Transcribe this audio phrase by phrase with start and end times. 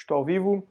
[0.00, 0.66] Estou ao vivo.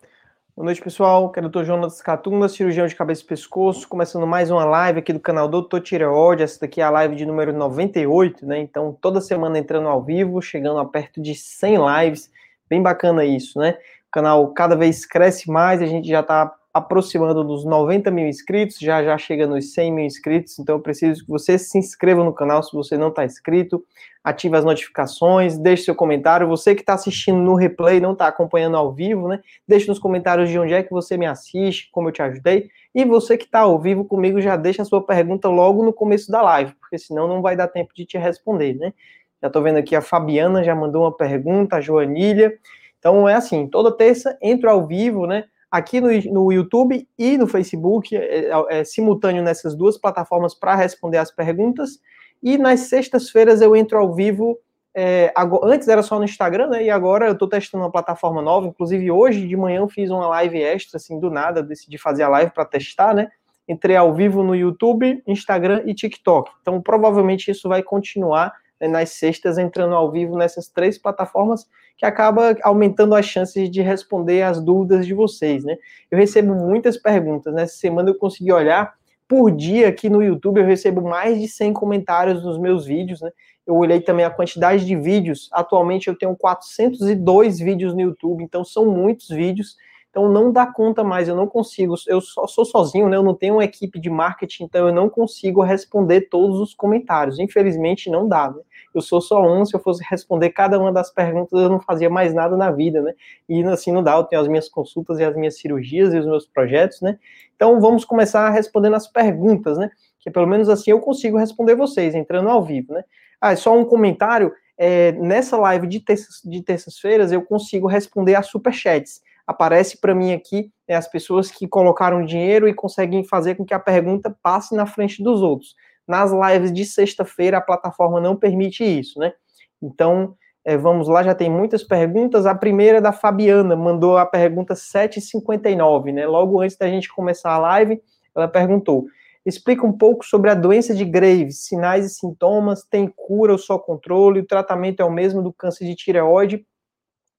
[0.58, 1.32] Boa noite, pessoal.
[1.32, 1.64] Que é o Dr.
[1.64, 5.82] Jonas Catunda, cirurgião de cabeça e pescoço, começando mais uma live aqui do canal Doutor
[5.82, 6.42] Tireoide.
[6.42, 8.60] Essa daqui é a live de número 98, né?
[8.60, 12.32] Então, toda semana entrando ao vivo, chegando a perto de 100 lives.
[12.68, 13.78] Bem bacana isso, né?
[14.08, 18.80] O canal cada vez cresce mais, a gente já está aproximando dos 90 mil inscritos,
[18.80, 22.34] já já chega nos 100 mil inscritos, então eu preciso que você se inscreva no
[22.34, 23.84] canal se você não está inscrito,
[24.24, 28.76] ative as notificações, deixe seu comentário, você que está assistindo no replay, não está acompanhando
[28.76, 32.12] ao vivo, né, deixe nos comentários de onde é que você me assiste, como eu
[32.12, 35.84] te ajudei, e você que está ao vivo comigo, já deixa a sua pergunta logo
[35.84, 38.94] no começo da live, porque senão não vai dar tempo de te responder, né.
[39.42, 42.54] Já estou vendo aqui a Fabiana já mandou uma pergunta, a Joanília,
[43.00, 47.48] então é assim, toda terça entro ao vivo, né, aqui no, no YouTube e no
[47.48, 52.00] Facebook, é, é, é simultâneo nessas duas plataformas para responder as perguntas.
[52.42, 54.58] E nas sextas-feiras eu entro ao vivo.
[54.94, 56.84] É, agora, antes era só no Instagram, né?
[56.84, 58.68] E agora eu estou testando uma plataforma nova.
[58.68, 62.30] Inclusive, hoje de manhã eu fiz uma live extra, assim, do nada, decidi fazer a
[62.30, 63.30] live para testar, né?
[63.68, 66.52] Entrei ao vivo no YouTube, Instagram e TikTok.
[66.62, 72.06] Então, provavelmente isso vai continuar né, nas sextas, entrando ao vivo nessas três plataformas, que
[72.06, 75.78] acaba aumentando as chances de responder as dúvidas de vocês, né?
[76.10, 78.94] Eu recebo muitas perguntas, nessa semana eu consegui olhar,
[79.30, 83.30] por dia aqui no YouTube eu recebo mais de 100 comentários nos meus vídeos, né?
[83.66, 88.66] Eu olhei também a quantidade de vídeos, atualmente eu tenho 402 vídeos no YouTube, então
[88.66, 89.78] são muitos vídeos,
[90.10, 93.16] então não dá conta mais, eu não consigo, eu só sou sozinho, né?
[93.16, 97.38] Eu não tenho uma equipe de marketing, então eu não consigo responder todos os comentários.
[97.38, 98.62] Infelizmente não dá, né?
[98.94, 102.10] Eu sou só um, se eu fosse responder cada uma das perguntas, eu não fazia
[102.10, 103.14] mais nada na vida, né?
[103.48, 106.26] E assim não dá, eu tenho as minhas consultas e as minhas cirurgias e os
[106.26, 107.20] meus projetos, né?
[107.56, 109.92] Então vamos começar respondendo as perguntas, né?
[110.20, 113.04] Que pelo menos assim eu consigo responder vocês, entrando ao vivo, né?
[113.40, 118.42] Ah, só um comentário, é, nessa live de, terças, de terças-feiras eu consigo responder a
[118.42, 123.66] superchats aparece para mim aqui é, as pessoas que colocaram dinheiro e conseguem fazer com
[123.66, 125.74] que a pergunta passe na frente dos outros.
[126.08, 129.34] Nas lives de sexta-feira, a plataforma não permite isso, né?
[129.82, 132.46] Então, é, vamos lá, já tem muitas perguntas.
[132.46, 136.28] A primeira é da Fabiana, mandou a pergunta 759, né?
[136.28, 138.00] Logo antes da gente começar a live,
[138.36, 139.08] ela perguntou:
[139.44, 143.80] explica um pouco sobre a doença de Graves, sinais e sintomas, tem cura ou só
[143.80, 146.64] controle, o tratamento é o mesmo do câncer de tireoide.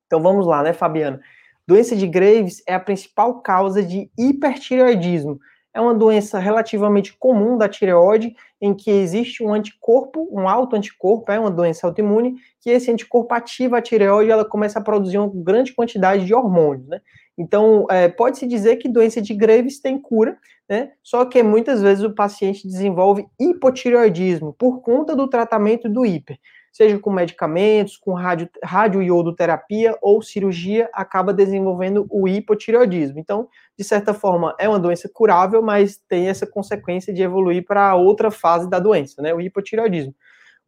[0.06, 1.20] Então vamos lá, né, Fabiana?
[1.66, 5.38] Doença de Graves é a principal causa de hipertireoidismo.
[5.72, 11.30] É uma doença relativamente comum da tireoide, em que existe um anticorpo, um alto anticorpo,
[11.30, 15.18] é uma doença autoimune, que esse anticorpo ativa a tireoide e ela começa a produzir
[15.18, 17.00] uma grande quantidade de hormônios, né?
[17.38, 20.36] Então, é, pode-se dizer que doença de Graves tem cura,
[20.68, 20.90] né?
[21.02, 26.36] Só que muitas vezes o paciente desenvolve hipotireoidismo por conta do tratamento do hiper
[26.72, 33.18] seja com medicamentos, com radio, radioiodoterapia ou cirurgia, acaba desenvolvendo o hipotireoidismo.
[33.18, 37.94] Então, de certa forma, é uma doença curável, mas tem essa consequência de evoluir para
[37.94, 40.14] outra fase da doença, né, o hipotireoidismo.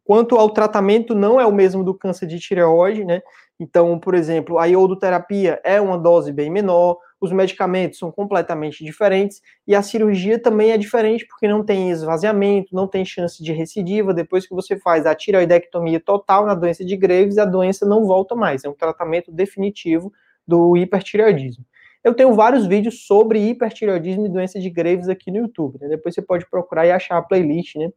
[0.03, 3.21] Quanto ao tratamento, não é o mesmo do câncer de tireoide, né?
[3.59, 9.41] Então, por exemplo, a iodoterapia é uma dose bem menor, os medicamentos são completamente diferentes
[9.65, 14.13] e a cirurgia também é diferente porque não tem esvaziamento, não tem chance de recidiva.
[14.13, 18.35] Depois que você faz a tireoidectomia total na doença de Graves, a doença não volta
[18.35, 18.65] mais.
[18.65, 20.11] É um tratamento definitivo
[20.45, 21.65] do hipertireoidismo.
[22.03, 25.79] Eu tenho vários vídeos sobre hipertireoidismo e doença de Graves aqui no YouTube.
[25.79, 25.87] Né?
[25.87, 27.77] Depois você pode procurar e achar a playlist.
[27.77, 27.89] Né?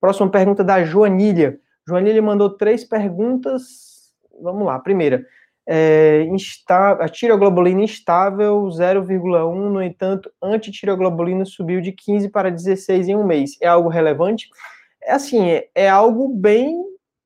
[0.00, 1.60] Próxima pergunta da Joanília.
[1.86, 3.97] Joanília mandou três perguntas.
[4.42, 4.78] Vamos lá.
[4.78, 5.24] Primeira
[5.70, 13.16] é, insta, a tiroglobulina instável 0,1, no entanto, antitiroglobulina subiu de 15 para 16 em
[13.16, 13.50] um mês.
[13.60, 14.48] É algo relevante?
[15.02, 16.74] É assim, é, é algo bem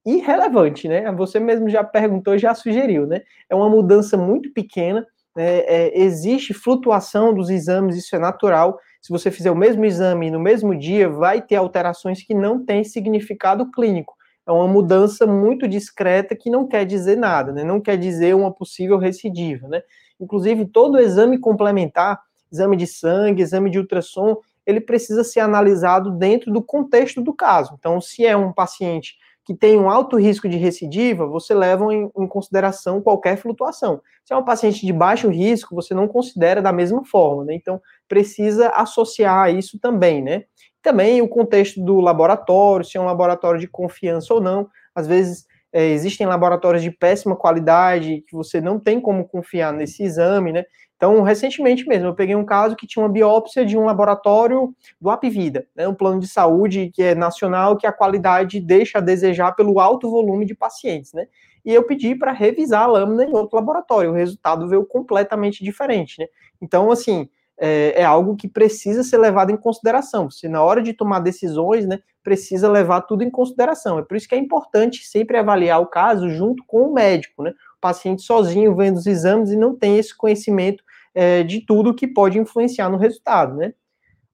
[0.05, 1.12] irrelevante, né?
[1.12, 3.23] Você mesmo já perguntou, já sugeriu, né?
[3.49, 5.06] É uma mudança muito pequena,
[5.37, 5.59] né?
[5.61, 8.77] é, existe flutuação dos exames, isso é natural.
[9.00, 12.83] Se você fizer o mesmo exame no mesmo dia, vai ter alterações que não têm
[12.83, 14.15] significado clínico
[14.47, 17.63] é uma mudança muito discreta que não quer dizer nada, né?
[17.63, 19.83] Não quer dizer uma possível recidiva, né?
[20.21, 24.37] Inclusive, todo exame complementar, exame de sangue, exame de ultrassom,
[24.67, 27.75] ele precisa ser analisado dentro do contexto do caso.
[27.79, 32.09] Então, se é um paciente que tem um alto risco de recidiva, você leva em,
[32.17, 34.00] em, consideração qualquer flutuação.
[34.25, 37.55] Se é um paciente de baixo risco, você não considera da mesma forma, né?
[37.55, 40.45] Então, precisa associar isso também, né?
[40.82, 44.69] Também o contexto do laboratório, se é um laboratório de confiança ou não.
[44.94, 50.02] Às vezes é, existem laboratórios de péssima qualidade que você não tem como confiar nesse
[50.02, 50.64] exame, né?
[50.96, 55.11] Então, recentemente mesmo, eu peguei um caso que tinha uma biópsia de um laboratório do
[55.11, 59.50] Apvida, né, um plano de saúde que é nacional, que a qualidade deixa a desejar
[59.56, 61.26] pelo alto volume de pacientes, né?
[61.64, 64.11] e eu pedi para revisar a lâmina em outro laboratório.
[64.11, 66.26] O resultado veio completamente diferente, né?
[66.61, 67.28] Então, assim,
[67.64, 70.29] é, é, algo que precisa ser levado em consideração.
[70.29, 74.00] Se na hora de tomar decisões, né, precisa levar tudo em consideração.
[74.00, 77.50] É por isso que é importante sempre avaliar o caso junto com o médico, né?
[77.50, 80.82] O paciente sozinho vendo os exames e não tem esse conhecimento
[81.14, 83.73] é, de tudo que pode influenciar no resultado, né?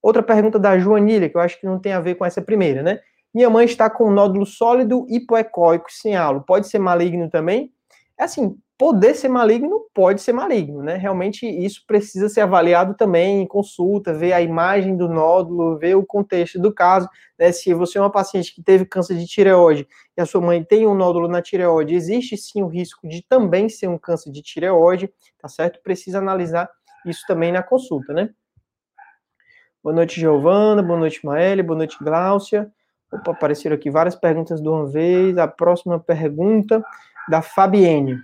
[0.01, 2.83] Outra pergunta da Joanília, que eu acho que não tem a ver com essa primeira,
[2.83, 2.99] né?
[3.35, 6.45] Minha mãe está com um nódulo sólido hipoecóico sem halo.
[6.47, 7.71] Pode ser maligno também?
[8.19, 10.95] É assim, poder ser maligno pode ser maligno, né?
[10.95, 16.07] Realmente isso precisa ser avaliado também em consulta, ver a imagem do nódulo, ver o
[16.07, 17.51] contexto do caso, né?
[17.51, 19.87] Se você é uma paciente que teve câncer de tireoide
[20.17, 23.69] e a sua mãe tem um nódulo na tireoide, existe sim o risco de também
[23.69, 25.83] ser um câncer de tireoide, tá certo?
[25.83, 26.71] Precisa analisar
[27.05, 28.31] isso também na consulta, né?
[29.83, 30.83] Boa noite, Giovana.
[30.83, 31.65] Boa noite, Maélia.
[31.65, 32.71] Boa noite, Gláucia.
[33.13, 35.37] Opa, apareceram aqui várias perguntas de uma vez.
[35.37, 36.85] A próxima pergunta
[37.29, 38.19] da Fabienne.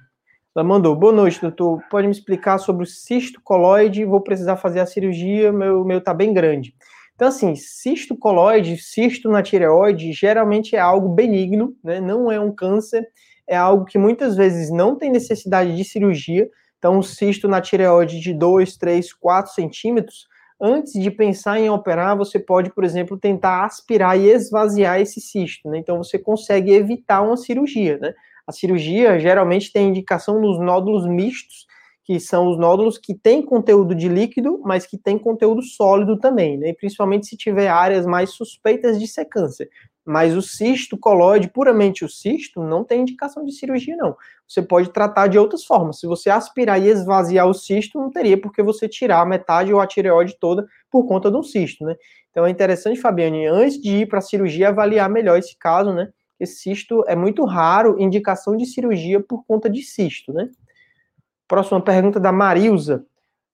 [0.54, 1.82] Ela mandou: Boa noite, doutor.
[1.90, 4.04] Pode me explicar sobre o cisto coloide?
[4.04, 6.74] Vou precisar fazer a cirurgia, meu, meu tá bem grande.
[7.14, 12.00] Então, assim, cisto coloide, cisto na tireoide, geralmente é algo benigno, né?
[12.00, 13.06] Não é um câncer,
[13.48, 16.48] é algo que muitas vezes não tem necessidade de cirurgia.
[16.78, 20.28] Então, um cisto na tireoide de 2, 3, 4 centímetros
[20.60, 25.68] antes de pensar em operar, você pode, por exemplo, tentar aspirar e esvaziar esse cisto,
[25.68, 25.78] né?
[25.78, 28.14] Então você consegue evitar uma cirurgia, né?
[28.46, 31.66] A cirurgia geralmente tem indicação nos nódulos mistos,
[32.04, 36.58] que são os nódulos que têm conteúdo de líquido, mas que têm conteúdo sólido também,
[36.58, 36.74] né?
[36.74, 39.70] Principalmente se tiver áreas mais suspeitas de ser câncer.
[40.04, 44.14] Mas o cisto coloide, puramente o cisto, não tem indicação de cirurgia, não.
[44.46, 45.98] Você pode tratar de outras formas.
[45.98, 49.86] Se você aspirar e esvaziar o cisto, não teria porque você tirar metade ou a
[49.86, 51.94] tireoide toda por conta de um cisto, né?
[52.30, 56.08] Então é interessante, Fabiane, antes de ir para a cirurgia, avaliar melhor esse caso, né?
[56.46, 60.48] Cisto é muito raro, indicação de cirurgia por conta de cisto, né?
[61.46, 63.04] Próxima pergunta da Marilza.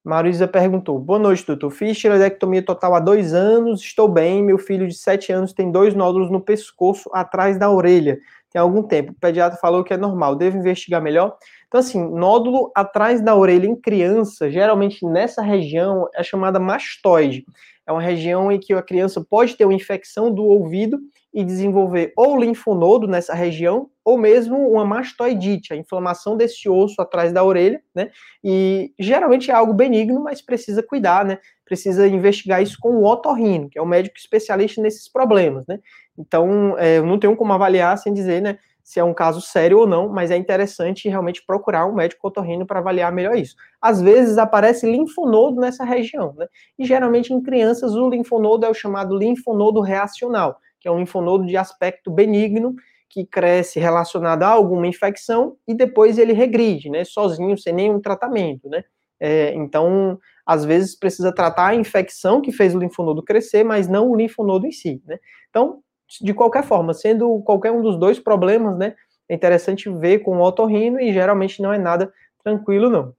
[0.02, 1.70] Marisa perguntou: Boa noite, doutor.
[1.70, 4.42] Fiz tireoidectomia total há dois anos, estou bem.
[4.42, 8.19] Meu filho de sete anos tem dois nódulos no pescoço, atrás da orelha.
[8.50, 9.12] Tem algum tempo.
[9.12, 11.37] O pediatra falou que é normal, devo investigar melhor.
[11.69, 17.44] Então, assim, nódulo atrás da orelha em criança, geralmente nessa região, é chamada mastoide.
[17.87, 20.98] É uma região em que a criança pode ter uma infecção do ouvido
[21.32, 27.32] e desenvolver ou linfonodo nessa região, ou mesmo uma mastoidite, a inflamação desse osso atrás
[27.32, 28.11] da orelha, né?
[28.43, 31.38] E geralmente é algo benigno, mas precisa cuidar, né?
[31.65, 35.79] Precisa investigar isso com o otorrino, que é o médico especialista nesses problemas, né?
[36.19, 38.59] Então, é, eu não tenho como avaliar sem dizer, né?
[38.83, 42.67] Se é um caso sério ou não, mas é interessante realmente procurar um médico otorrino
[42.67, 43.55] para avaliar melhor isso.
[43.81, 46.49] Às vezes aparece linfonodo nessa região, né?
[46.76, 51.47] E geralmente em crianças o linfonodo é o chamado linfonodo reacional, que é um linfonodo
[51.47, 52.75] de aspecto benigno,
[53.09, 58.69] que cresce relacionado a alguma infecção e depois ele regride, né, sozinho, sem nenhum tratamento,
[58.69, 58.85] né.
[59.19, 64.11] É, então, às vezes precisa tratar a infecção que fez o linfonodo crescer, mas não
[64.11, 65.19] o linfonodo em si, né.
[65.50, 65.81] Então,
[66.21, 68.94] de qualquer forma, sendo qualquer um dos dois problemas, né,
[69.29, 72.12] é interessante ver com o otorrino e geralmente não é nada
[72.43, 73.15] tranquilo, não.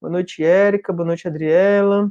[0.00, 0.92] Boa noite, Érica.
[0.94, 2.10] Boa noite, Adriela.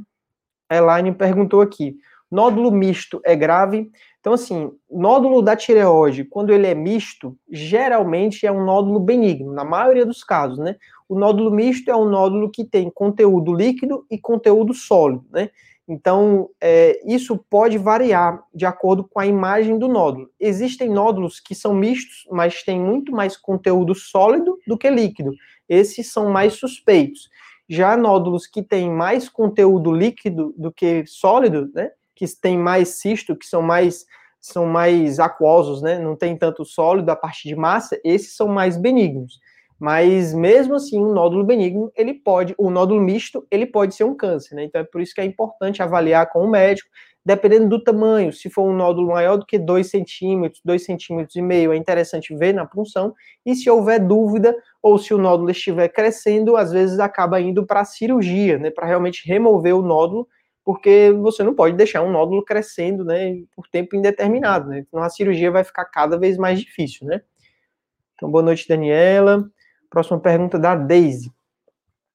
[0.68, 1.96] A Elaine perguntou aqui:
[2.30, 3.90] nódulo misto é grave?
[4.20, 9.64] Então, assim, nódulo da tireoide, quando ele é misto, geralmente é um nódulo benigno, na
[9.64, 10.76] maioria dos casos, né?
[11.08, 15.50] O nódulo misto é um nódulo que tem conteúdo líquido e conteúdo sólido, né?
[15.88, 20.30] Então, é, isso pode variar de acordo com a imagem do nódulo.
[20.38, 25.32] Existem nódulos que são mistos, mas têm muito mais conteúdo sólido do que líquido.
[25.68, 27.28] Esses são mais suspeitos.
[27.68, 31.90] Já nódulos que têm mais conteúdo líquido do que sólido, né?
[32.14, 34.04] Que têm mais cisto, que são mais
[34.40, 35.98] são mais aquosos, né?
[35.98, 39.38] Não tem tanto sólido a parte de massa, esses são mais benignos.
[39.78, 44.14] Mas mesmo assim, um nódulo benigno, ele pode, o nódulo misto, ele pode ser um
[44.14, 44.64] câncer, né?
[44.64, 46.88] Então é por isso que é importante avaliar com o médico,
[47.24, 48.32] dependendo do tamanho.
[48.32, 52.34] Se for um nódulo maior do que 2 centímetros, 2 centímetros e meio, é interessante
[52.34, 53.14] ver na punção.
[53.44, 57.80] E se houver dúvida, ou se o nódulo estiver crescendo, às vezes acaba indo para
[57.80, 58.70] a cirurgia, né?
[58.70, 60.28] Para realmente remover o nódulo
[60.70, 64.78] porque você não pode deixar um nódulo crescendo, né, por tempo indeterminado, né?
[64.86, 67.22] Então a cirurgia vai ficar cada vez mais difícil, né?
[68.14, 69.50] Então, boa noite, Daniela.
[69.90, 71.32] Próxima pergunta da Daisy.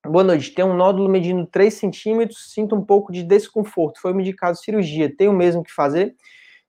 [0.06, 0.52] Boa noite.
[0.52, 4.00] Tem um nódulo medindo 3 centímetros, sinto um pouco de desconforto.
[4.00, 5.14] Foi me indicado cirurgia.
[5.14, 6.16] Tenho mesmo que fazer?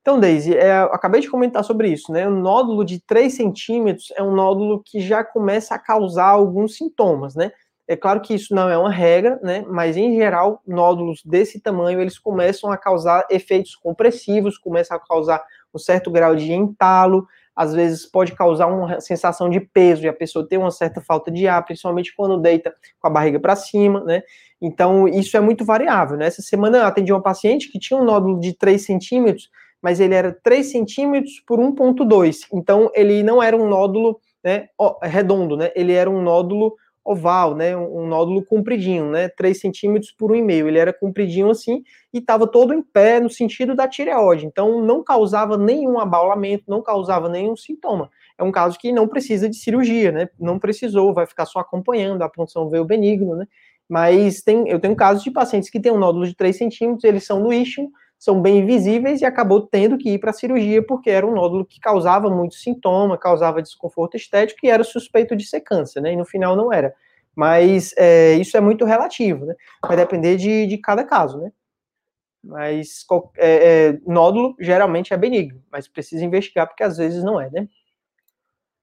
[0.00, 2.26] Então, Daisy, é, acabei de comentar sobre isso, né?
[2.26, 7.36] O nódulo de 3 centímetros é um nódulo que já começa a causar alguns sintomas,
[7.36, 7.52] né?
[7.88, 9.64] É claro que isso não é uma regra, né?
[9.68, 15.44] Mas em geral, nódulos desse tamanho eles começam a causar efeitos compressivos, começam a causar
[15.72, 20.12] um certo grau de entalo, às vezes pode causar uma sensação de peso e a
[20.12, 24.04] pessoa tem uma certa falta de ar, principalmente quando deita com a barriga para cima,
[24.04, 24.22] né?
[24.60, 26.26] Então, isso é muito variável, né?
[26.26, 29.48] Essa semana eu atendi uma paciente que tinha um nódulo de 3 centímetros,
[29.80, 32.40] mas ele era 3 centímetros por 1,2.
[32.52, 34.68] Então, ele não era um nódulo né,
[35.02, 35.70] redondo, né?
[35.74, 36.74] Ele era um nódulo
[37.06, 37.76] oval, né?
[37.76, 39.28] Um, nódulo compridinho, né?
[39.28, 40.66] 3 centímetros por 1,5.
[40.66, 41.82] Ele era compridinho assim
[42.12, 44.44] e estava todo em pé no sentido da tireoide.
[44.44, 48.10] Então, não causava nenhum abaulamento, não causava nenhum sintoma.
[48.36, 50.28] É um caso que não precisa de cirurgia, né?
[50.38, 53.46] Não precisou, vai ficar só acompanhando, a punção veio benigno, né?
[53.88, 57.24] Mas tem, eu tenho casos de pacientes que têm um nódulo de 3 centímetros, eles
[57.24, 61.10] são no ischium, são bem visíveis e acabou tendo que ir para a cirurgia porque
[61.10, 65.60] era um nódulo que causava muito sintoma, causava desconforto estético e era suspeito de ser
[65.60, 66.12] câncer, né?
[66.12, 66.94] E no final não era.
[67.34, 69.54] Mas é, isso é muito relativo, né?
[69.86, 71.52] Vai depender de, de cada caso, né?
[72.42, 73.04] Mas
[73.36, 77.68] é, é, nódulo geralmente é benigno, mas precisa investigar porque às vezes não é, né?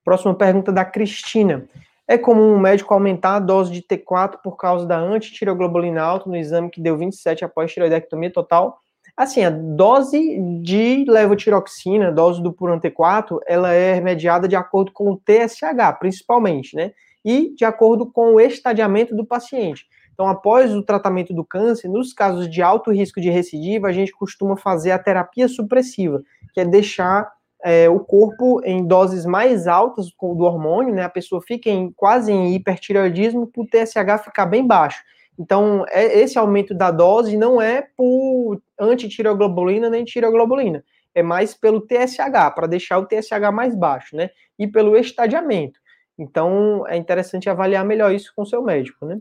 [0.03, 1.67] Próxima pergunta da Cristina.
[2.05, 6.35] É comum um médico aumentar a dose de T4 por causa da antitireoglobulina alta no
[6.35, 8.82] exame que deu 27 após tireoidectomia total?
[9.15, 15.11] Assim, a dose de levotiroxina, dose do puran T4, ela é mediada de acordo com
[15.11, 16.93] o TSH, principalmente, né?
[17.23, 19.85] E de acordo com o estadiamento do paciente.
[20.13, 24.11] Então, após o tratamento do câncer, nos casos de alto risco de recidiva, a gente
[24.11, 26.21] costuma fazer a terapia supressiva,
[26.53, 27.31] que é deixar
[27.63, 31.03] é, o corpo em doses mais altas do hormônio, né?
[31.03, 35.01] A pessoa fica em, quase em hipertireoidismo para o TSH ficar bem baixo.
[35.37, 40.83] Então, é, esse aumento da dose não é por antitireoglobulina nem tireoglobulina,
[41.15, 44.29] é mais pelo TSH, para deixar o TSH mais baixo, né?
[44.57, 45.79] E pelo estadiamento.
[46.17, 49.19] Então, é interessante avaliar melhor isso com o seu médico, né?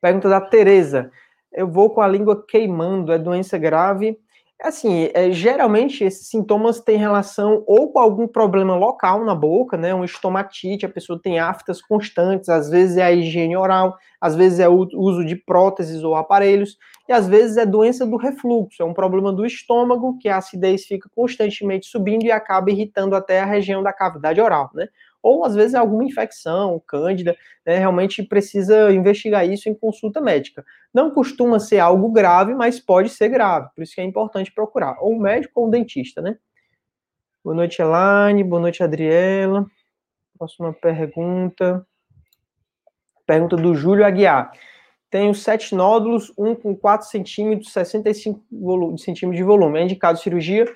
[0.00, 1.10] Pergunta da Tereza.
[1.52, 4.18] Eu vou com a língua queimando, é doença grave?
[4.62, 9.94] Assim, é, geralmente esses sintomas têm relação ou com algum problema local na boca, né?
[9.94, 14.58] Um estomatite, a pessoa tem aftas constantes, às vezes é a higiene oral, às vezes
[14.58, 18.84] é o uso de próteses ou aparelhos, e às vezes é doença do refluxo, é
[18.86, 23.44] um problema do estômago, que a acidez fica constantemente subindo e acaba irritando até a
[23.44, 24.88] região da cavidade oral, né?
[25.22, 30.64] Ou às vezes alguma infecção, cândida, né, realmente precisa investigar isso em consulta médica.
[30.92, 34.96] Não costuma ser algo grave, mas pode ser grave, por isso que é importante procurar,
[35.00, 36.36] ou um médico ou um dentista, né?
[37.44, 39.66] Boa noite, Elaine, boa noite, Adriela.
[40.36, 41.86] Próxima pergunta.
[43.24, 44.50] Pergunta do Júlio Aguiar.
[45.10, 48.44] Tenho sete nódulos, um com 4 centímetros, 65
[48.98, 49.78] centímetros de volume.
[49.78, 50.66] É indicado cirurgia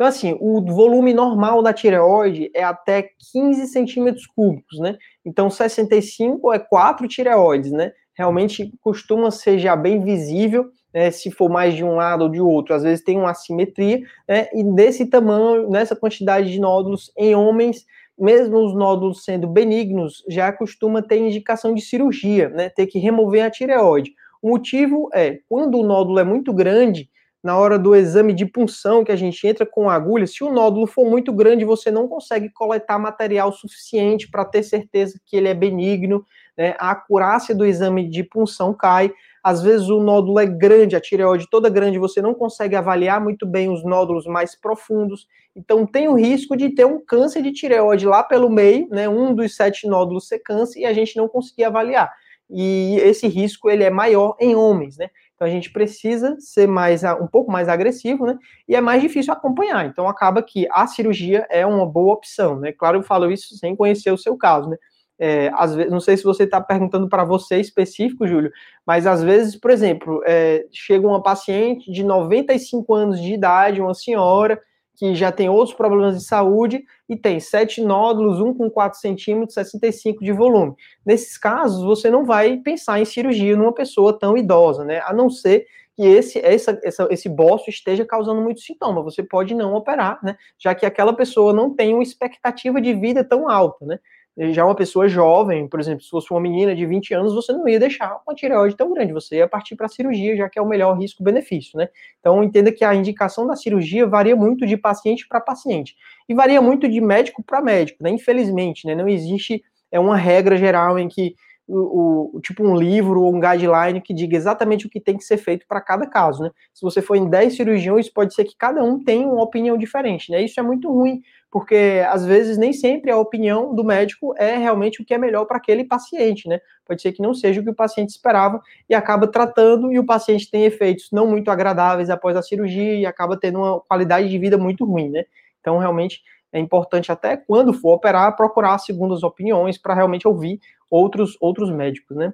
[0.00, 4.96] então, assim, o volume normal da tireoide é até 15 centímetros cúbicos, né?
[5.26, 7.92] Então, 65 é 4 tireoides, né?
[8.16, 11.10] Realmente costuma ser já bem visível, né?
[11.10, 14.48] Se for mais de um lado ou de outro, às vezes tem uma assimetria, né?
[14.54, 17.84] E desse tamanho, nessa quantidade de nódulos em homens,
[18.18, 22.70] mesmo os nódulos sendo benignos, já costuma ter indicação de cirurgia, né?
[22.70, 24.14] Ter que remover a tireoide.
[24.40, 27.10] O motivo é, quando o nódulo é muito grande,
[27.42, 30.86] na hora do exame de punção, que a gente entra com agulha, se o nódulo
[30.86, 35.54] for muito grande, você não consegue coletar material suficiente para ter certeza que ele é
[35.54, 36.24] benigno,
[36.56, 36.74] né?
[36.78, 39.10] A acurácia do exame de punção cai.
[39.42, 43.46] Às vezes o nódulo é grande, a tireoide toda grande, você não consegue avaliar muito
[43.46, 45.26] bem os nódulos mais profundos.
[45.56, 49.08] Então tem o risco de ter um câncer de tireoide lá pelo meio, né?
[49.08, 52.12] Um dos sete nódulos ser câncer e a gente não conseguir avaliar.
[52.50, 55.08] E esse risco ele é maior em homens, né?
[55.40, 58.36] Então a gente precisa ser mais um pouco mais agressivo, né?
[58.68, 59.86] E é mais difícil acompanhar.
[59.86, 62.72] Então acaba que a cirurgia é uma boa opção, né?
[62.72, 64.76] Claro, eu falo isso sem conhecer o seu caso, né?
[65.18, 68.52] É, às vezes, não sei se você está perguntando para você específico, Júlio,
[68.86, 73.94] mas às vezes, por exemplo, é, chega uma paciente de 95 anos de idade, uma
[73.94, 74.60] senhora,
[75.00, 79.54] que já tem outros problemas de saúde e tem sete nódulos, um com 4 centímetros,
[79.54, 80.74] 65 de volume.
[81.06, 85.00] Nesses casos, você não vai pensar em cirurgia numa pessoa tão idosa, né?
[85.06, 85.64] A não ser
[85.96, 89.02] que esse, essa, essa, esse bócio esteja causando muito sintoma.
[89.02, 90.36] Você pode não operar, né?
[90.58, 93.98] Já que aquela pessoa não tem uma expectativa de vida tão alta, né?
[94.38, 97.68] Já uma pessoa jovem, por exemplo, se fosse uma menina de 20 anos, você não
[97.68, 100.62] ia deixar uma tireoide tão grande, você ia partir para a cirurgia, já que é
[100.62, 101.88] o melhor risco-benefício, né?
[102.20, 105.96] Então, entenda que a indicação da cirurgia varia muito de paciente para paciente,
[106.28, 108.10] e varia muito de médico para médico, né?
[108.10, 108.94] Infelizmente, né?
[108.94, 111.34] Não existe é uma regra geral em que
[111.66, 115.24] o, o, tipo um livro ou um guideline que diga exatamente o que tem que
[115.24, 116.50] ser feito para cada caso, né?
[116.74, 120.32] Se você for em 10 cirurgiões, pode ser que cada um tenha uma opinião diferente,
[120.32, 120.42] né?
[120.42, 125.02] Isso é muito ruim, porque às vezes nem sempre a opinião do médico é realmente
[125.02, 126.60] o que é melhor para aquele paciente, né?
[126.86, 130.06] Pode ser que não seja o que o paciente esperava e acaba tratando e o
[130.06, 134.38] paciente tem efeitos não muito agradáveis após a cirurgia e acaba tendo uma qualidade de
[134.38, 135.24] vida muito ruim, né?
[135.60, 141.36] Então, realmente, é importante até quando for operar procurar segundas opiniões para realmente ouvir outros
[141.40, 142.32] outros médicos, né?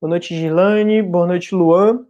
[0.00, 1.02] Boa noite, Gilane.
[1.02, 2.06] Boa noite, Luan.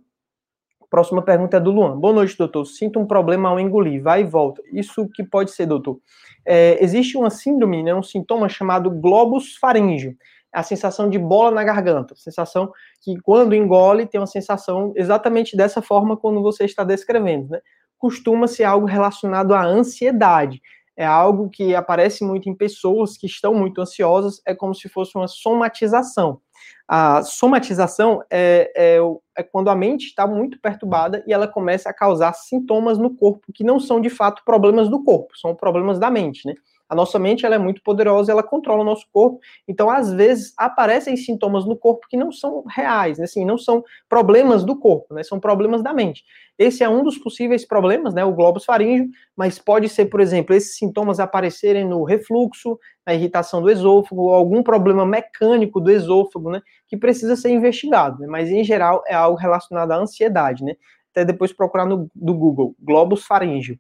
[0.91, 1.97] Próxima pergunta é do Luan.
[1.97, 2.67] Boa noite, doutor.
[2.67, 4.61] Sinto um problema ao engolir, vai e volta.
[4.73, 6.01] Isso que pode ser, doutor?
[6.45, 10.17] É, existe uma síndrome, né, um sintoma chamado globus faríngeo.
[10.53, 12.17] É a sensação de bola na garganta.
[12.17, 17.61] Sensação que quando engole tem uma sensação exatamente dessa forma quando você está descrevendo, né?
[17.97, 20.61] Costuma ser algo relacionado à ansiedade.
[20.97, 25.17] É algo que aparece muito em pessoas que estão muito ansiosas, é como se fosse
[25.17, 26.41] uma somatização.
[26.87, 28.99] A somatização é, é,
[29.37, 33.53] é quando a mente está muito perturbada e ela começa a causar sintomas no corpo
[33.53, 36.55] que não são de fato problemas do corpo, são problemas da mente, né?
[36.91, 39.39] A nossa mente ela é muito poderosa, ela controla o nosso corpo.
[39.69, 43.27] Então, às vezes, aparecem sintomas no corpo que não são reais, né?
[43.27, 45.23] assim, não são problemas do corpo, né?
[45.23, 46.25] São problemas da mente.
[46.59, 48.25] Esse é um dos possíveis problemas, né?
[48.25, 53.63] O globus faríngeo, mas pode ser, por exemplo, esses sintomas aparecerem no refluxo, na irritação
[53.63, 56.61] do esôfago, ou algum problema mecânico do esôfago, né?
[56.89, 58.27] Que precisa ser investigado, né?
[58.27, 60.75] Mas em geral é algo relacionado à ansiedade, né?
[61.13, 63.79] Até depois procurar no do Google, globus faríngeo.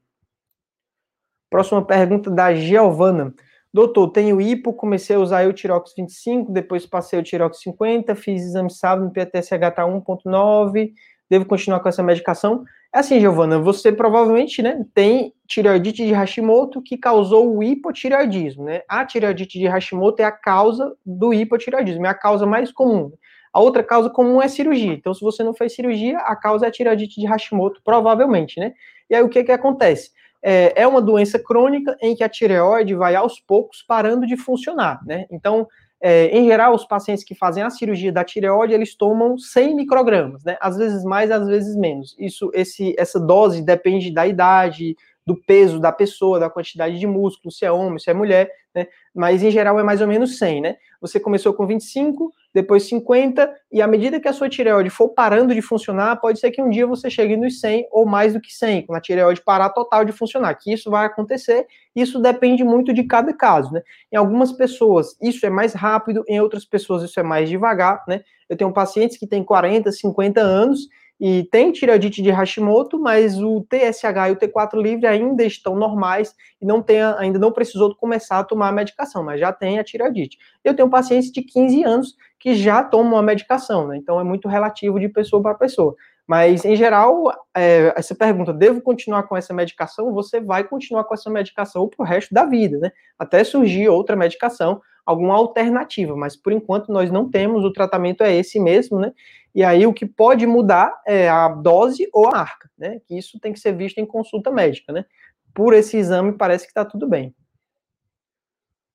[1.50, 3.34] Próxima pergunta da Giovana.
[3.72, 8.42] Doutor, tenho hipo, comecei a usar o Tirox 25, depois passei o Tirox 50, fiz
[8.42, 10.92] exame sábado no PTSH tá 1.9,
[11.28, 12.64] devo continuar com essa medicação?
[12.92, 18.82] É assim, Giovana, você provavelmente, né, tem tireoidite de Hashimoto que causou o hipotireoidismo, né?
[18.88, 23.12] A tireoidite de Hashimoto é a causa do hipotireoidismo, é a causa mais comum.
[23.52, 24.92] A outra causa comum é cirurgia.
[24.92, 28.72] Então, se você não fez cirurgia, a causa é a tireoidite de Hashimoto, provavelmente, né?
[29.08, 30.10] E aí, o que que acontece?
[30.42, 35.00] É, é uma doença crônica em que a tireoide vai aos poucos parando de funcionar,
[35.04, 35.26] né?
[35.30, 35.66] Então,
[36.02, 40.42] é, em geral, os pacientes que fazem a cirurgia da tireoide, eles tomam 100 microgramas,
[40.44, 40.56] né?
[40.60, 42.16] Às vezes mais, às vezes menos.
[42.18, 47.52] Isso, esse, essa dose depende da idade, do peso da pessoa, da quantidade de músculo,
[47.52, 48.86] se é homem, se é mulher, né?
[49.14, 50.76] Mas em geral é mais ou menos 100, né?
[51.00, 55.54] Você começou com 25, depois 50, e à medida que a sua tireoide for parando
[55.54, 58.52] de funcionar, pode ser que um dia você chegue nos 100 ou mais do que
[58.52, 62.92] 100, quando a tireoide parar total de funcionar, que isso vai acontecer, isso depende muito
[62.92, 63.82] de cada caso, né?
[64.12, 68.22] Em algumas pessoas isso é mais rápido, em outras pessoas isso é mais devagar, né?
[68.48, 70.88] Eu tenho pacientes que têm 40, 50 anos
[71.20, 76.34] e tem tireoidite de Hashimoto, mas o TSH e o T4 livre ainda estão normais
[76.62, 79.84] e não tem, ainda não precisou começar a tomar a medicação, mas já tem a
[79.84, 80.38] tireoidite.
[80.64, 83.98] Eu tenho pacientes de 15 anos que já tomam a medicação, né?
[83.98, 85.94] Então é muito relativo de pessoa para pessoa.
[86.26, 90.14] Mas, em geral, é, essa pergunta, devo continuar com essa medicação?
[90.14, 92.92] Você vai continuar com essa medicação para o resto da vida, né?
[93.18, 96.16] Até surgir outra medicação, alguma alternativa.
[96.16, 99.12] Mas, por enquanto, nós não temos, o tratamento é esse mesmo, né?
[99.54, 103.00] E aí, o que pode mudar é a dose ou a marca, né?
[103.06, 105.04] Que isso tem que ser visto em consulta médica, né?
[105.52, 107.34] Por esse exame, parece que está tudo bem.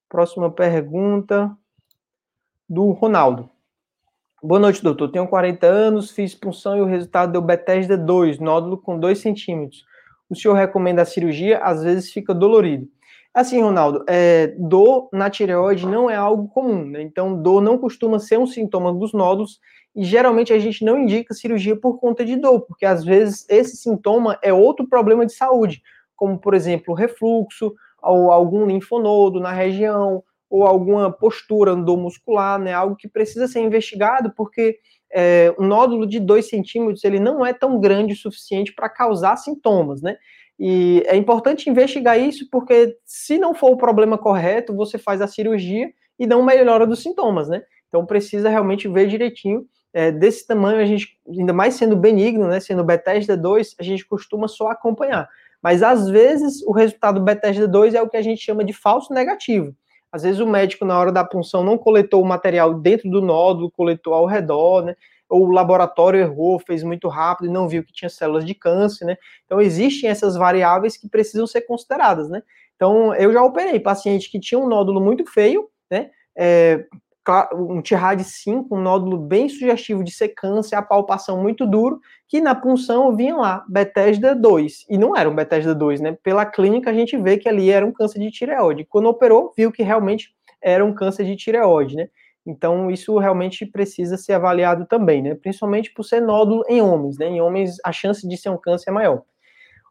[0.08, 1.52] Próxima pergunta
[2.70, 3.50] do Ronaldo.
[4.41, 5.12] Boa noite, doutor.
[5.12, 9.84] Tenho 40 anos, fiz punção e o resultado deu Bethesda 2, nódulo com 2 centímetros.
[10.30, 11.60] O senhor recomenda a cirurgia?
[11.60, 12.88] Às vezes fica dolorido.
[13.36, 17.02] Assim, Ronaldo, é, dor na tireoide não é algo comum, né?
[17.02, 19.60] Então, dor não costuma ser um sintoma dos nódulos
[19.93, 23.76] e geralmente a gente não indica cirurgia por conta de dor, porque às vezes esse
[23.76, 25.82] sintoma é outro problema de saúde,
[26.15, 32.71] como, por exemplo, refluxo ou algum linfonodo na região, ou alguma postura endomuscular, né?
[32.71, 34.78] Algo que precisa ser investigado, porque
[35.12, 39.36] é, um nódulo de 2 centímetros ele não é tão grande o suficiente para causar
[39.36, 40.15] sintomas, né?
[40.60, 45.28] E é importante investigar isso, porque se não for o problema correto, você faz a
[45.28, 47.63] cirurgia e não melhora dos sintomas, né?
[47.89, 49.65] Então precisa realmente ver direitinho.
[49.94, 52.60] É, desse tamanho, a gente, ainda mais sendo benigno, né?
[52.60, 55.30] Sendo Bethesda 2, a gente costuma só acompanhar.
[55.62, 59.13] Mas às vezes o resultado Bethesda 2 é o que a gente chama de falso
[59.13, 59.76] negativo.
[60.12, 63.72] Às vezes o médico, na hora da punção, não coletou o material dentro do nódulo,
[63.72, 64.96] coletou ao redor, né?
[65.30, 69.06] Ou o laboratório errou, fez muito rápido e não viu que tinha células de câncer,
[69.06, 69.18] né?
[69.46, 72.42] Então, existem essas variáveis que precisam ser consideradas, né?
[72.76, 76.10] Então, eu já operei paciente que tinha um nódulo muito feio, né?
[76.38, 76.86] É,
[77.54, 82.40] um TIRAD 5, um nódulo bem sugestivo de ser câncer, a palpação muito duro, que
[82.40, 84.86] na punção vinha lá, Bethesda 2.
[84.90, 86.18] E não era um Bethesda 2, né?
[86.22, 88.86] Pela clínica a gente vê que ali era um câncer de tireoide.
[88.86, 92.08] Quando operou, viu que realmente era um câncer de tireoide, né?
[92.46, 95.36] Então isso realmente precisa ser avaliado também, né?
[95.36, 97.28] Principalmente por ser nódulo em homens, né?
[97.28, 99.24] Em homens a chance de ser um câncer é maior.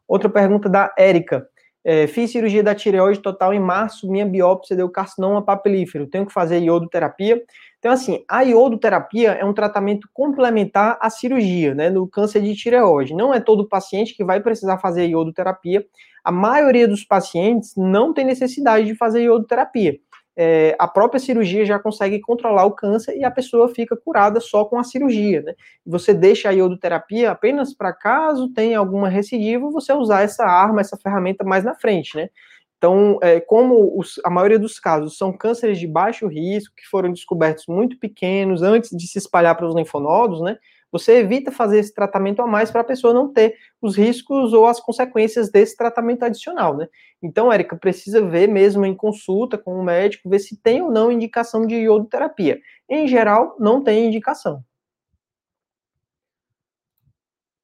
[0.07, 1.47] Outra pergunta da Érica.
[1.87, 6.07] É, fiz cirurgia da tireoide total em março, minha biópsia deu carcinoma papilífero.
[6.07, 7.39] Tenho que fazer iodoterapia?
[7.77, 13.13] Então, assim, a iodoterapia é um tratamento complementar à cirurgia, né, no câncer de tireoide.
[13.13, 15.85] Não é todo paciente que vai precisar fazer iodoterapia.
[16.23, 19.99] A maioria dos pacientes não tem necessidade de fazer iodoterapia
[20.37, 24.65] é, a própria cirurgia já consegue controlar o câncer e a pessoa fica curada só
[24.65, 25.53] com a cirurgia, né?
[25.85, 30.97] Você deixa a iodoterapia apenas para caso tenha alguma recidiva, você usar essa arma, essa
[30.97, 32.29] ferramenta mais na frente, né?
[32.77, 37.11] Então, é, como os, a maioria dos casos são cânceres de baixo risco, que foram
[37.11, 40.57] descobertos muito pequenos antes de se espalhar para os linfonodos, né?
[40.95, 44.65] Você evita fazer esse tratamento a mais para a pessoa não ter os riscos ou
[44.65, 46.87] as consequências desse tratamento adicional, né?
[47.21, 51.11] Então, Érica, precisa ver mesmo em consulta com o médico, ver se tem ou não
[51.11, 52.61] indicação de iodoterapia.
[52.89, 54.63] Em geral, não tem indicação.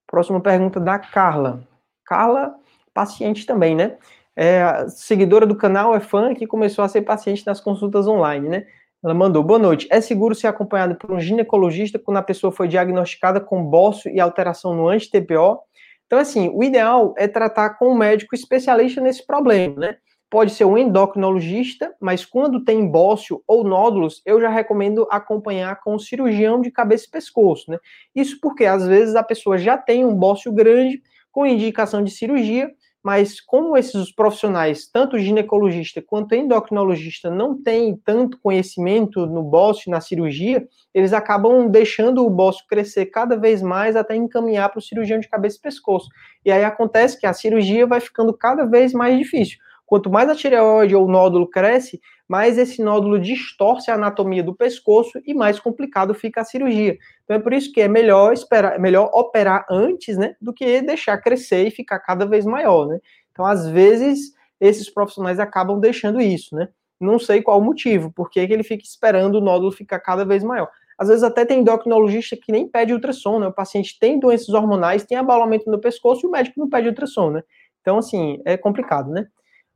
[0.05, 1.65] Próxima pergunta da Carla.
[2.03, 2.59] Carla,
[2.93, 3.97] paciente também, né?
[4.35, 8.67] É, seguidora do canal, é fã que começou a ser paciente nas consultas online, né?
[9.03, 9.87] Ela mandou, boa noite.
[9.89, 14.19] É seguro ser acompanhado por um ginecologista quando a pessoa foi diagnosticada com bócio e
[14.19, 15.59] alteração no anti-TPO?
[16.05, 19.97] Então, assim, o ideal é tratar com um médico especialista nesse problema, né?
[20.29, 25.95] Pode ser um endocrinologista, mas quando tem bócio ou nódulos, eu já recomendo acompanhar com
[25.95, 27.79] um cirurgião de cabeça e pescoço, né?
[28.15, 32.69] Isso porque às vezes a pessoa já tem um bócio grande com indicação de cirurgia,
[33.03, 39.99] mas como esses profissionais, tanto ginecologista quanto endocrinologista, não têm tanto conhecimento no bócio na
[39.99, 45.19] cirurgia, eles acabam deixando o bócio crescer cada vez mais até encaminhar para o cirurgião
[45.19, 46.07] de cabeça e pescoço.
[46.45, 49.57] E aí acontece que a cirurgia vai ficando cada vez mais difícil.
[49.91, 54.55] Quanto mais a tireoide ou o nódulo cresce, mais esse nódulo distorce a anatomia do
[54.55, 56.97] pescoço e mais complicado fica a cirurgia.
[57.25, 60.81] Então é por isso que é melhor esperar, é melhor operar antes, né, do que
[60.81, 63.01] deixar crescer e ficar cada vez maior, né?
[63.33, 66.69] Então às vezes esses profissionais acabam deixando isso, né?
[66.97, 70.69] Não sei qual o motivo, porque ele fica esperando o nódulo ficar cada vez maior.
[70.97, 73.47] Às vezes até tem endocrinologista que nem pede ultrassom, né?
[73.47, 77.31] O paciente tem doenças hormonais, tem abalamento no pescoço e o médico não pede ultrassom,
[77.31, 77.43] né?
[77.81, 79.27] Então, assim, é complicado, né?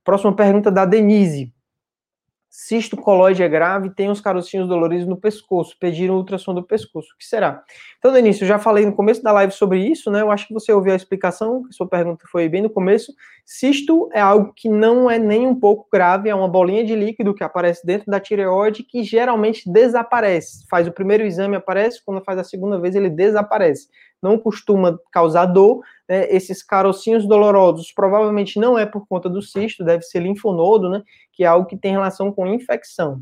[0.05, 1.51] Próxima pergunta da Denise.
[2.47, 5.75] Cisto colóide é grave, tem os carocinhos doloridos no pescoço.
[5.77, 7.09] Pediram ultrassom do pescoço.
[7.13, 7.61] O que será?
[7.97, 10.21] Então, Denise, eu já falei no começo da live sobre isso, né?
[10.21, 13.11] Eu acho que você ouviu a explicação, sua pergunta foi bem no começo.
[13.43, 17.33] Cisto é algo que não é nem um pouco grave, é uma bolinha de líquido
[17.33, 20.65] que aparece dentro da tireoide que geralmente desaparece.
[20.69, 23.89] Faz o primeiro exame, aparece, quando faz a segunda vez, ele desaparece.
[24.25, 29.83] Não costuma causar dor, né, esses carocinhos dolorosos provavelmente não é por conta do cisto,
[29.83, 33.21] deve ser linfonodo, né, que é algo que tem relação com infecção.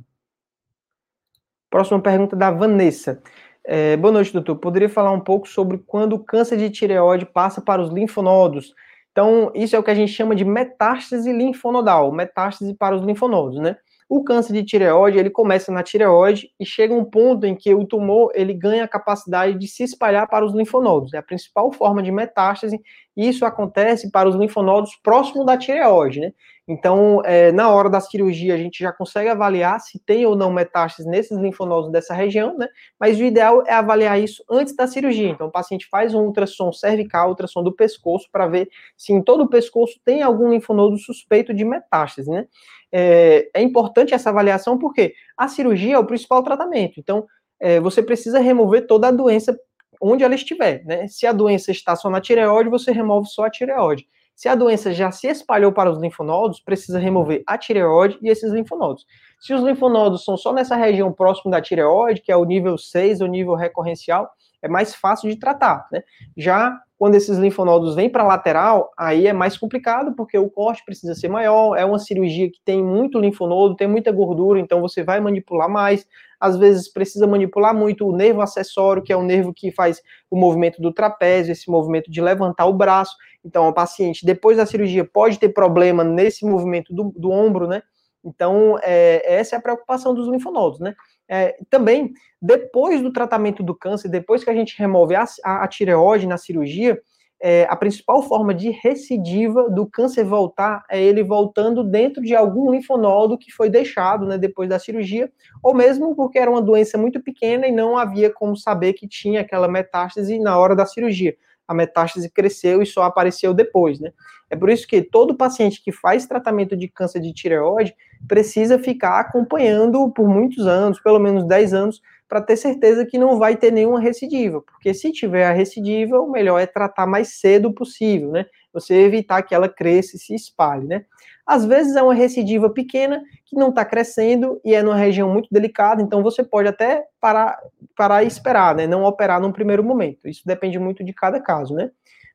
[1.70, 3.22] Próxima pergunta da Vanessa.
[3.66, 4.56] É, boa noite, doutor.
[4.58, 8.74] Poderia falar um pouco sobre quando o câncer de tireoide passa para os linfonodos?
[9.12, 13.60] Então, isso é o que a gente chama de metástase linfonodal, metástase para os linfonodos,
[13.60, 13.78] né?
[14.10, 17.86] O câncer de tireoide, ele começa na tireoide e chega um ponto em que o
[17.86, 21.13] tumor, ele ganha a capacidade de se espalhar para os linfonodos.
[21.13, 22.80] É a principal forma de metástase,
[23.15, 26.34] isso acontece para os linfonodos próximo da tireoide, né?
[26.65, 30.52] Então, é, na hora da cirurgia, a gente já consegue avaliar se tem ou não
[30.52, 32.67] metástase nesses linfonodos dessa região, né?
[32.97, 35.28] Mas o ideal é avaliar isso antes da cirurgia.
[35.28, 39.43] Então, o paciente faz um ultrassom cervical, ultrassom do pescoço, para ver se em todo
[39.43, 42.47] o pescoço tem algum linfonodo suspeito de metástase, né?
[42.91, 46.97] É, é importante essa avaliação porque a cirurgia é o principal tratamento.
[46.97, 47.26] Então,
[47.60, 49.58] é, você precisa remover toda a doença
[50.04, 51.08] onde ela estiver, né?
[51.08, 54.06] Se a doença está só na tireoide, você remove só a tireoide.
[54.36, 58.52] Se a doença já se espalhou para os linfonodos, precisa remover a tireoide e esses
[58.52, 59.06] linfonodos.
[59.39, 63.22] Se os linfonodos são só nessa região próximo da tireoide, que é o nível 6,
[63.22, 64.30] o nível recorrencial,
[64.62, 66.02] é mais fácil de tratar, né?
[66.36, 70.86] Já quando esses linfonodos vêm para a lateral, aí é mais complicado, porque o corte
[70.86, 75.04] precisa ser maior, é uma cirurgia que tem muito linfonodo, tem muita gordura, então você
[75.04, 76.08] vai manipular mais.
[76.44, 80.36] Às vezes precisa manipular muito o nervo acessório, que é o nervo que faz o
[80.36, 83.16] movimento do trapézio, esse movimento de levantar o braço.
[83.46, 87.82] Então, o paciente, depois da cirurgia, pode ter problema nesse movimento do, do ombro, né?
[88.26, 90.94] Então, é, essa é a preocupação dos linfonodos, né?
[91.30, 95.68] É, também, depois do tratamento do câncer, depois que a gente remove a, a, a
[95.70, 97.02] tireoide na cirurgia,
[97.46, 102.72] é, a principal forma de recidiva do câncer voltar é ele voltando dentro de algum
[102.72, 105.30] linfonodo que foi deixado né, depois da cirurgia,
[105.62, 109.42] ou mesmo porque era uma doença muito pequena e não havia como saber que tinha
[109.42, 111.36] aquela metástase na hora da cirurgia
[111.68, 114.12] a metástase cresceu e só apareceu depois, né?
[114.50, 117.96] É por isso que todo paciente que faz tratamento de câncer de tireoide
[118.28, 122.02] precisa ficar acompanhando por muitos anos, pelo menos 10 anos,
[122.34, 126.32] para ter certeza que não vai ter nenhuma recidiva, porque se tiver a recidiva, o
[126.32, 128.48] melhor é tratar mais cedo possível, né?
[128.74, 131.06] Você evitar que ela cresça e se espalhe, né?
[131.46, 135.48] Às vezes é uma recidiva pequena que não está crescendo e é numa região muito
[135.52, 137.56] delicada, então você pode até parar,
[137.96, 138.88] parar e esperar, né?
[138.88, 140.28] Não operar num primeiro momento.
[140.28, 141.91] Isso depende muito de cada caso, né?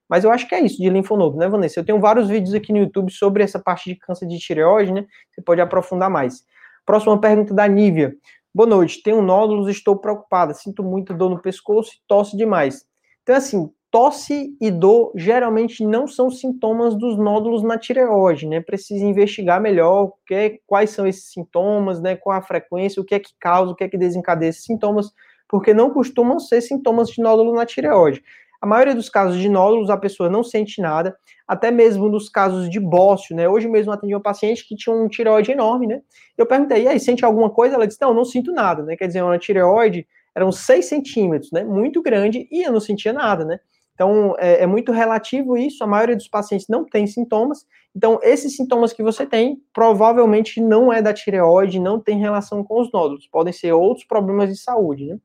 [0.09, 1.81] Mas eu acho que é isso de linfonodo, né, Vanessa?
[1.81, 5.07] Eu tenho vários vídeos aqui no YouTube sobre essa parte de câncer de tireoide, né?
[5.35, 6.45] Você pode aprofundar mais.
[6.87, 8.15] Próxima pergunta da Nívia.
[8.55, 12.85] Boa noite, tenho nódulos, estou preocupada, sinto muita dor no pescoço e tosse demais.
[13.23, 18.61] Então, assim, tosse e dor geralmente não são sintomas dos nódulos na tireoide, né?
[18.61, 22.17] Precisa investigar melhor que, quais são esses sintomas, né?
[22.17, 25.13] Qual a frequência, o que é que causa, o que é que desencadeia esses sintomas,
[25.49, 28.23] porque não costumam ser sintomas de nódulo na tireoide.
[28.61, 31.17] A maioria dos casos de nódulos a pessoa não sente nada,
[31.47, 33.49] até mesmo nos casos de bócio, né?
[33.49, 36.01] Hoje mesmo atendi uma paciente que tinha um tireoide enorme, né?
[36.37, 37.77] Eu perguntei, e aí, sente alguma coisa?
[37.77, 38.97] Ela disse, não, não sinto nada, né?
[38.97, 41.63] Quer dizer, uma tireoide eram 6 centímetros, né?
[41.65, 43.61] Muito grande, e eu não sentia nada, né?
[43.95, 47.67] Então, é, é, muito relativo isso, a maioria dos pacientes não tem sintomas,
[47.97, 52.81] então, esses sintomas que você tem, provavelmente não é da tireoide, não tem relação com
[52.81, 55.19] os nódulos, podem ser outros problemas de saúde, né?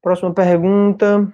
[0.00, 1.32] Próxima pergunta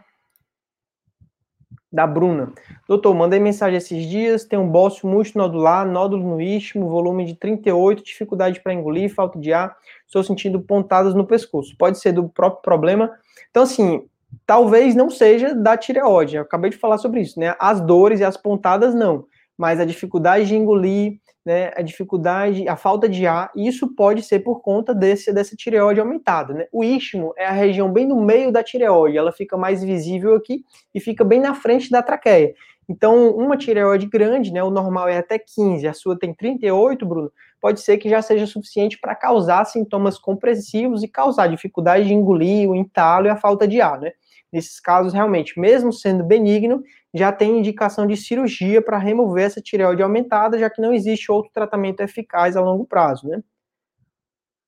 [1.92, 2.53] da Bruna.
[2.87, 8.05] Doutor, mandei mensagem esses dias, tem um bócio multinodular, nódulo no istmo, volume de 38,
[8.05, 9.76] dificuldade para engolir, falta de ar,
[10.07, 11.76] estou sentindo pontadas no pescoço.
[11.76, 13.11] Pode ser do próprio problema.
[13.50, 14.05] Então, assim,
[14.46, 16.37] talvez não seja da tireoide.
[16.37, 17.55] Eu acabei de falar sobre isso, né?
[17.59, 19.24] As dores e as pontadas não,
[19.61, 24.40] mas a dificuldade de engolir, né, a dificuldade, a falta de ar, isso pode ser
[24.40, 26.66] por conta desse dessa tireoide aumentada, né?
[26.73, 30.64] O istmo é a região bem no meio da tireoide, ela fica mais visível aqui
[30.94, 32.55] e fica bem na frente da traqueia.
[32.88, 37.31] Então, uma tireoide grande, né, o normal é até 15, a sua tem 38, Bruno,
[37.61, 42.70] pode ser que já seja suficiente para causar sintomas compressivos e causar dificuldade de engolir,
[42.70, 44.12] o entalo e a falta de ar, né?
[44.52, 46.82] Nesses casos, realmente, mesmo sendo benigno,
[47.14, 51.50] já tem indicação de cirurgia para remover essa tireoide aumentada, já que não existe outro
[51.52, 53.42] tratamento eficaz a longo prazo, né?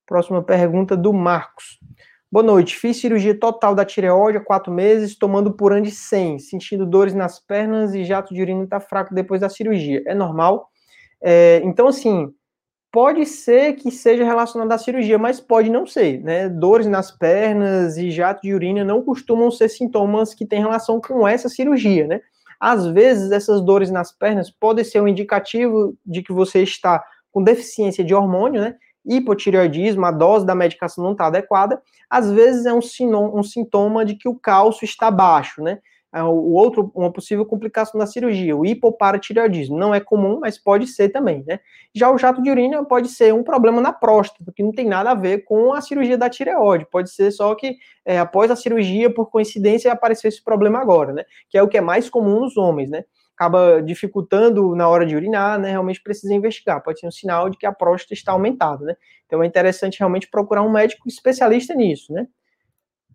[0.05, 1.79] Próxima pergunta do Marcos.
[2.31, 2.75] Boa noite.
[2.75, 7.39] Fiz cirurgia total da tireoide há quatro meses, tomando Puran de 100, sentindo dores nas
[7.39, 10.01] pernas e jato de urina está fraco depois da cirurgia.
[10.07, 10.67] É normal?
[11.21, 12.33] É, então, assim,
[12.93, 16.47] pode ser que seja relacionado à cirurgia, mas pode não ser, né?
[16.47, 21.27] Dores nas pernas e jato de urina não costumam ser sintomas que têm relação com
[21.27, 22.21] essa cirurgia, né?
[22.59, 27.43] Às vezes, essas dores nas pernas podem ser um indicativo de que você está com
[27.43, 28.75] deficiência de hormônio, né?
[29.03, 31.81] Hipotireoidismo, a dose da medicação não está adequada.
[32.07, 32.79] Às vezes, é um,
[33.39, 35.79] um sintoma de que o cálcio está baixo, né?
[36.13, 39.79] É, o outro, uma possível complicação da cirurgia, o hipoparatireoidismo.
[39.79, 41.59] Não é comum, mas pode ser também, né?
[41.93, 45.09] Já o jato de urina pode ser um problema na próstata, que não tem nada
[45.09, 46.85] a ver com a cirurgia da tireoide.
[46.85, 51.23] Pode ser só que é, após a cirurgia, por coincidência, apareceu esse problema agora, né?
[51.49, 53.05] Que é o que é mais comum nos homens, né?
[53.35, 55.71] Acaba dificultando na hora de urinar, né?
[55.71, 56.83] Realmente precisa investigar.
[56.83, 58.95] Pode ser um sinal de que a próstata está aumentada, né?
[59.25, 62.27] Então é interessante realmente procurar um médico especialista nisso, né?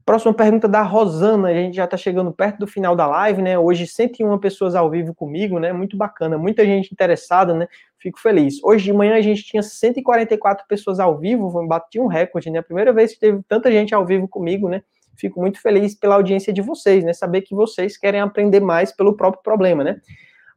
[0.09, 3.59] Próxima pergunta da Rosana, a gente já está chegando perto do final da live, né?
[3.59, 5.71] Hoje 101 pessoas ao vivo comigo, né?
[5.71, 7.68] Muito bacana, muita gente interessada, né?
[7.99, 8.55] Fico feliz.
[8.64, 12.61] Hoje de manhã a gente tinha 144 pessoas ao vivo, bati um recorde, né?
[12.61, 14.83] A primeira vez que teve tanta gente ao vivo comigo, né?
[15.14, 17.12] Fico muito feliz pela audiência de vocês, né?
[17.12, 20.01] Saber que vocês querem aprender mais pelo próprio problema, né?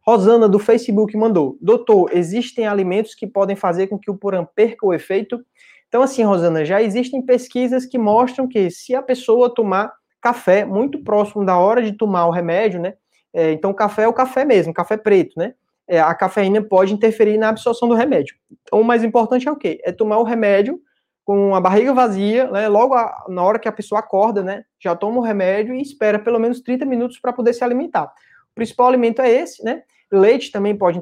[0.08, 4.86] Rosana do Facebook mandou: Doutor, existem alimentos que podem fazer com que o puran perca
[4.86, 5.44] o efeito?
[5.92, 11.04] Então, assim, Rosana, já existem pesquisas que mostram que se a pessoa tomar café muito
[11.04, 12.94] próximo da hora de tomar o remédio, né?
[13.34, 15.54] É, então, café é o café mesmo, café preto, né?
[15.86, 18.38] É, a cafeína pode interferir na absorção do remédio.
[18.64, 19.82] Então, o mais importante é o quê?
[19.84, 20.80] É tomar o remédio
[21.26, 22.70] com a barriga vazia, né?
[22.70, 24.64] Logo a, na hora que a pessoa acorda, né?
[24.80, 28.06] Já toma o remédio e espera pelo menos 30 minutos para poder se alimentar.
[28.06, 29.84] O principal alimento é esse, né?
[30.10, 31.02] Leite também pode,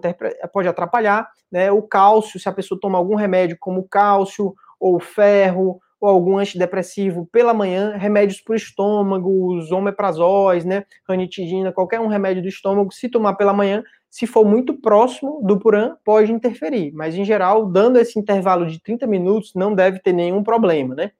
[0.51, 1.71] pode atrapalhar, né?
[1.71, 7.27] O cálcio, se a pessoa toma algum remédio como cálcio ou ferro, ou algum antidepressivo
[7.31, 12.93] pela manhã, remédios para o estômago, os omeprazóis, né, ranitidina, qualquer um remédio do estômago,
[12.93, 17.65] se tomar pela manhã, se for muito próximo do puran, pode interferir, mas em geral,
[17.65, 21.11] dando esse intervalo de 30 minutos, não deve ter nenhum problema, né?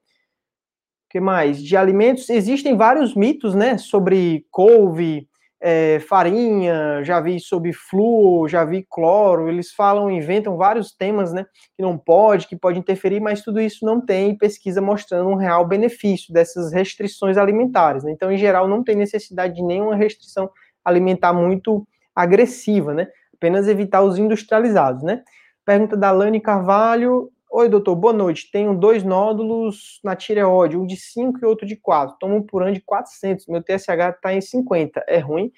[1.06, 1.62] O que mais?
[1.62, 5.28] De alimentos, existem vários mitos, né, sobre couve,
[5.60, 11.44] é, farinha, já vi sobre flúor, já vi cloro, eles falam, inventam vários temas, né,
[11.76, 15.66] que não pode, que pode interferir, mas tudo isso não tem pesquisa mostrando um real
[15.66, 18.10] benefício dessas restrições alimentares, né?
[18.10, 20.50] então, em geral, não tem necessidade de nenhuma restrição
[20.82, 25.22] alimentar muito agressiva, né, apenas evitar os industrializados, né.
[25.64, 28.48] Pergunta da Lani Carvalho, Oi, doutor, boa noite.
[28.52, 32.16] Tenho dois nódulos na tireoide, um de 5 e outro de 4.
[32.20, 33.46] Tomo um puran de 400.
[33.48, 35.04] Meu TSH está em 50.
[35.08, 35.50] É ruim?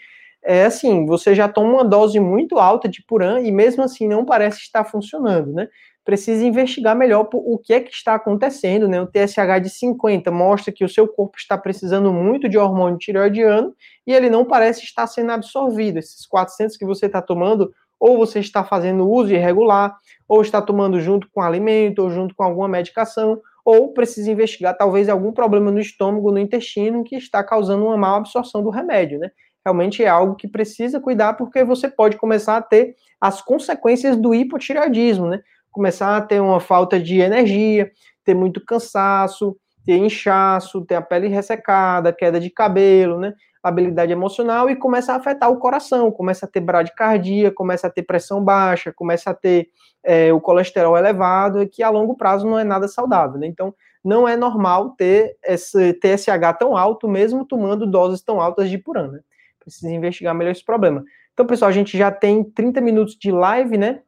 [0.44, 4.24] é assim, você já toma uma dose muito alta de Puran e mesmo assim não
[4.24, 5.68] parece estar funcionando, né?
[6.04, 9.00] Precisa investigar melhor o que é que está acontecendo, né?
[9.00, 13.72] O TSH de 50 mostra que o seu corpo está precisando muito de hormônio tireoidiano
[14.04, 15.98] e ele não parece estar sendo absorvido.
[16.00, 19.96] Esses 400 que você está tomando, ou você está fazendo uso irregular,
[20.28, 25.08] ou está tomando junto com alimento, ou junto com alguma medicação, ou precisa investigar talvez
[25.08, 29.30] algum problema no estômago, no intestino, que está causando uma má absorção do remédio, né?
[29.64, 34.34] realmente é algo que precisa cuidar, porque você pode começar a ter as consequências do
[34.34, 35.40] hipotireoidismo, né?
[35.70, 37.88] Começar a ter uma falta de energia,
[38.24, 43.32] ter muito cansaço, ter inchaço, ter a pele ressecada, queda de cabelo, né?
[43.62, 48.02] Habilidade emocional e começa a afetar o coração, começa a ter bradicardia, começa a ter
[48.02, 49.68] pressão baixa, começa a ter
[50.02, 53.46] é, o colesterol elevado, que a longo prazo não é nada saudável, né?
[53.46, 58.78] Então, não é normal ter esse TSH tão alto, mesmo tomando doses tão altas de
[58.78, 59.12] purana.
[59.12, 59.20] Né?
[59.62, 61.04] precisa investigar melhor esse problema.
[61.32, 64.00] Então, pessoal, a gente já tem 30 minutos de live, né?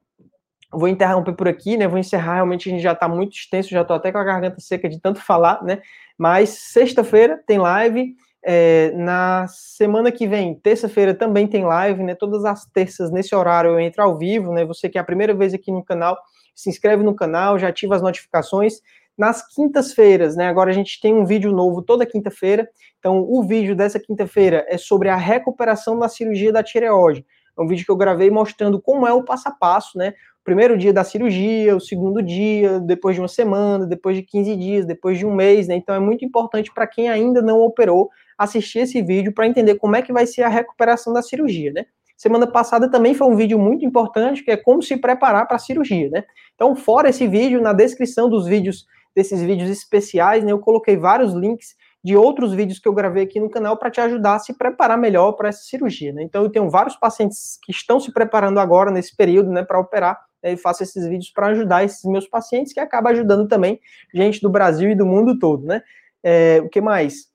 [0.71, 1.87] Vou interromper por aqui, né?
[1.87, 4.61] Vou encerrar, realmente a gente já está muito extenso, já estou até com a garganta
[4.61, 5.81] seca de tanto falar, né?
[6.19, 8.15] Mas sexta-feira tem live.
[8.47, 12.15] É, na semana que vem, terça-feira, também tem live, né?
[12.15, 14.67] Todas as terças, nesse horário, eu entro ao vivo, né?
[14.67, 16.19] Você que é a primeira vez aqui no canal,
[16.55, 18.81] se inscreve no canal, já ativa as notificações
[19.17, 20.49] nas quintas-feiras, né?
[20.49, 22.69] Agora a gente tem um vídeo novo toda quinta-feira.
[22.99, 27.25] Então, o vídeo dessa quinta-feira é sobre a recuperação da cirurgia da tireoide.
[27.57, 30.13] É um vídeo que eu gravei mostrando como é o passo a passo, né?
[30.45, 34.85] Primeiro dia da cirurgia, o segundo dia, depois de uma semana, depois de 15 dias,
[34.85, 35.75] depois de um mês, né?
[35.75, 39.97] Então é muito importante para quem ainda não operou assistir esse vídeo para entender como
[39.97, 41.87] é que vai ser a recuperação da cirurgia, né?
[42.17, 45.59] Semana passada também foi um vídeo muito importante, que é como se preparar para a
[45.59, 46.25] cirurgia, né?
[46.55, 51.33] Então, fora esse vídeo, na descrição dos vídeos desses vídeos especiais, né, eu coloquei vários
[51.33, 54.53] links de outros vídeos que eu gravei aqui no canal para te ajudar a se
[54.53, 56.13] preparar melhor para essa cirurgia.
[56.13, 56.23] Né?
[56.23, 60.21] Então, eu tenho vários pacientes que estão se preparando agora nesse período né, para operar,
[60.53, 63.81] e faço esses vídeos para ajudar esses meus pacientes, que acaba ajudando também
[64.15, 65.67] gente do Brasil e do mundo todo.
[65.67, 65.83] Né?
[66.23, 67.29] É, o que mais?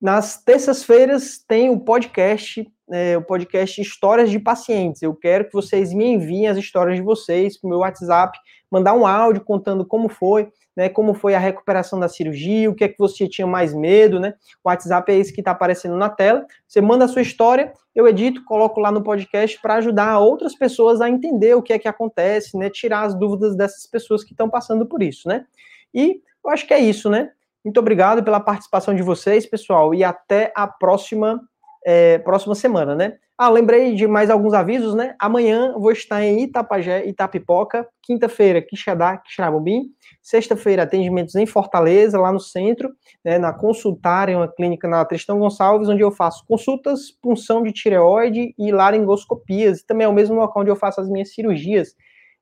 [0.00, 5.02] Nas terças-feiras tem o podcast, é, o podcast Histórias de Pacientes.
[5.02, 8.38] Eu quero que vocês me enviem as histórias de vocês para o meu WhatsApp,
[8.70, 12.84] mandar um áudio contando como foi né, como foi a recuperação da cirurgia, o que
[12.84, 14.34] é que você tinha mais medo, né?
[14.62, 16.46] O WhatsApp é esse que está aparecendo na tela.
[16.68, 21.00] Você manda a sua história, eu edito, coloco lá no podcast para ajudar outras pessoas
[21.00, 22.70] a entender o que é que acontece, né?
[22.70, 25.46] Tirar as dúvidas dessas pessoas que estão passando por isso, né?
[25.92, 27.32] E eu acho que é isso, né?
[27.64, 31.40] Muito obrigado pela participação de vocês, pessoal, e até a próxima,
[31.84, 33.16] é, próxima semana, né?
[33.40, 35.14] Ah, lembrei de mais alguns avisos, né?
[35.20, 37.86] Amanhã vou estar em Itapajé, Itapipoca.
[38.02, 39.84] Quinta-feira, Quixadá, Quixarabobim.
[40.20, 42.90] Sexta-feira, atendimentos em Fortaleza, lá no centro,
[43.24, 48.54] né, na Consultária, uma clínica na Tristão Gonçalves, onde eu faço consultas, punção de tireoide
[48.58, 49.80] e laringoscopias.
[49.80, 51.94] E também é o mesmo local onde eu faço as minhas cirurgias.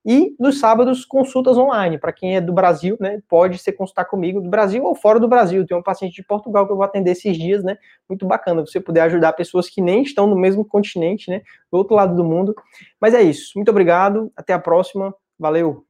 [0.06, 1.98] E nos sábados, consultas online.
[1.98, 5.26] Para quem é do Brasil, né, pode ser consultar comigo do Brasil ou fora do
[5.26, 5.66] Brasil.
[5.66, 7.76] Tem um paciente de Portugal que eu vou atender esses dias, né?
[8.08, 11.42] Muito bacana você puder ajudar pessoas que nem estão no mesmo continente, né?
[11.72, 12.54] Do outro lado do mundo.
[13.00, 13.52] Mas é isso.
[13.56, 14.30] Muito obrigado.
[14.36, 15.12] Até a próxima.
[15.38, 15.85] Valeu.